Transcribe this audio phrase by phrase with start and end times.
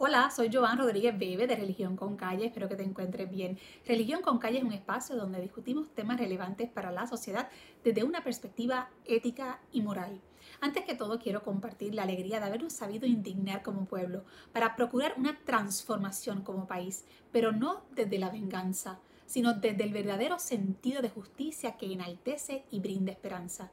[0.00, 3.58] Hola, soy Joan Rodríguez Bebe de Religión con Calle, espero que te encuentres bien.
[3.84, 7.48] Religión con Calle es un espacio donde discutimos temas relevantes para la sociedad
[7.82, 10.20] desde una perspectiva ética y moral.
[10.60, 15.14] Antes que todo quiero compartir la alegría de habernos sabido indignar como pueblo para procurar
[15.16, 21.10] una transformación como país, pero no desde la venganza, sino desde el verdadero sentido de
[21.10, 23.72] justicia que enaltece y brinda esperanza.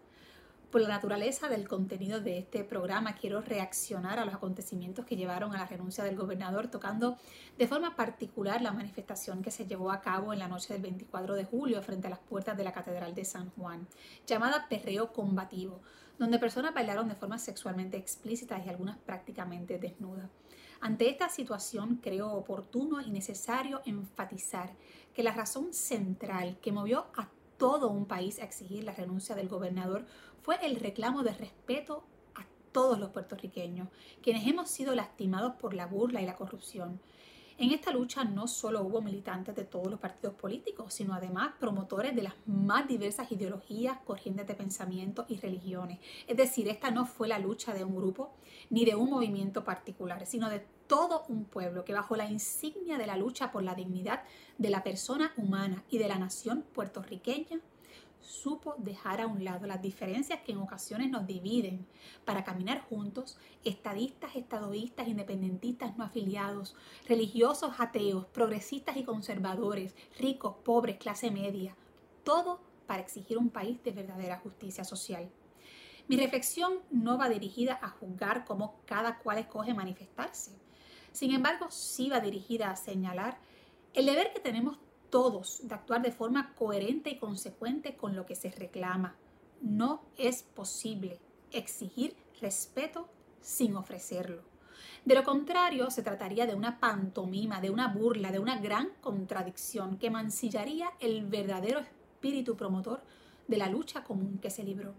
[0.71, 5.53] Por la naturaleza del contenido de este programa, quiero reaccionar a los acontecimientos que llevaron
[5.53, 7.17] a la renuncia del gobernador, tocando
[7.57, 11.35] de forma particular la manifestación que se llevó a cabo en la noche del 24
[11.35, 13.87] de julio frente a las puertas de la Catedral de San Juan,
[14.25, 15.81] llamada Perreo Combativo,
[16.17, 20.29] donde personas bailaron de forma sexualmente explícita y algunas prácticamente desnudas.
[20.81, 24.73] Ante esta situación creo oportuno y necesario enfatizar
[25.13, 29.49] que la razón central que movió a todo un país a exigir la renuncia del
[29.49, 30.05] gobernador
[30.41, 32.03] fue el reclamo de respeto
[32.35, 33.87] a todos los puertorriqueños,
[34.21, 36.99] quienes hemos sido lastimados por la burla y la corrupción.
[37.57, 42.13] En esta lucha no solo hubo militantes de todos los partidos políticos, sino además promotores
[42.13, 45.99] de las más diversas ideologías, corrientes de pensamiento y religiones.
[46.27, 48.33] Es decir, esta no fue la lucha de un grupo
[48.69, 53.07] ni de un movimiento particular, sino de todo un pueblo que bajo la insignia de
[53.07, 54.23] la lucha por la dignidad
[54.57, 57.61] de la persona humana y de la nación puertorriqueña
[58.25, 61.85] supo dejar a un lado las diferencias que en ocasiones nos dividen
[62.25, 66.75] para caminar juntos, estadistas, estadoístas, independentistas, no afiliados,
[67.07, 71.75] religiosos, ateos, progresistas y conservadores, ricos, pobres, clase media,
[72.23, 75.29] todo para exigir un país de verdadera justicia social.
[76.07, 80.51] Mi reflexión no va dirigida a juzgar cómo cada cual escoge manifestarse.
[81.11, 83.39] Sin embargo, sí va dirigida a señalar
[83.93, 84.77] el deber que tenemos
[85.15, 89.15] todos de actuar de forma coherente y consecuente con lo que se reclama.
[89.61, 91.21] No es posible
[91.53, 93.07] exigir respeto
[93.39, 94.41] sin ofrecerlo.
[95.05, 99.97] De lo contrario, se trataría de una pantomima, de una burla, de una gran contradicción
[99.99, 103.01] que mancillaría el verdadero espíritu promotor
[103.47, 104.95] de la lucha común que se libró.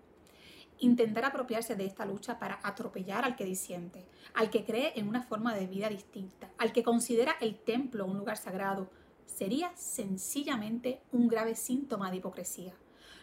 [0.78, 5.22] Intentar apropiarse de esta lucha para atropellar al que disiente, al que cree en una
[5.22, 8.88] forma de vida distinta, al que considera el templo un lugar sagrado,
[9.26, 12.74] sería sencillamente un grave síntoma de hipocresía.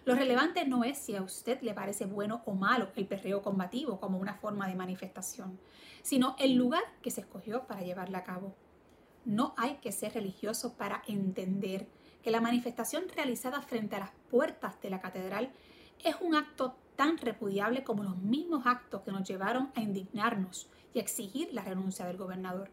[0.06, 4.00] Lo relevante no es si a usted le parece bueno o malo el perreo combativo
[4.00, 5.60] como una forma de manifestación,
[6.02, 8.54] sino el lugar que se escogió para llevarla a cabo.
[9.24, 11.88] No hay que ser religioso para entender
[12.22, 15.52] que la manifestación realizada frente a las puertas de la catedral
[16.04, 21.00] es un acto tan repudiable como los mismos actos que nos llevaron a indignarnos y
[21.00, 22.70] a exigir la renuncia del gobernador.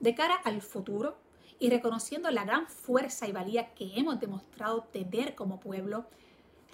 [0.00, 1.18] De cara al futuro,
[1.58, 6.06] y reconociendo la gran fuerza y valía que hemos demostrado tener como pueblo,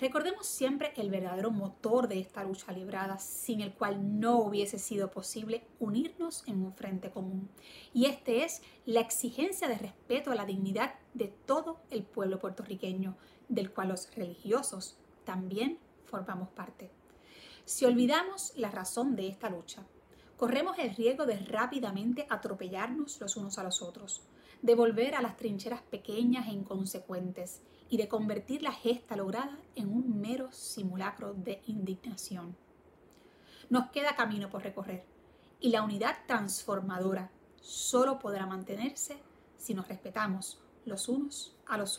[0.00, 5.10] recordemos siempre el verdadero motor de esta lucha librada, sin el cual no hubiese sido
[5.10, 7.50] posible unirnos en un frente común.
[7.92, 13.16] Y este es la exigencia de respeto a la dignidad de todo el pueblo puertorriqueño,
[13.48, 16.90] del cual los religiosos también formamos parte.
[17.66, 19.84] Si olvidamos la razón de esta lucha,
[20.38, 24.22] corremos el riesgo de rápidamente atropellarnos los unos a los otros
[24.62, 29.88] de volver a las trincheras pequeñas e inconsecuentes y de convertir la gesta lograda en
[29.88, 32.56] un mero simulacro de indignación.
[33.68, 35.04] Nos queda camino por recorrer
[35.60, 39.22] y la unidad transformadora solo podrá mantenerse
[39.56, 41.98] si nos respetamos los unos a los